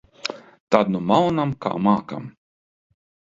[0.75, 2.27] Tad nu maunam, kā mākam.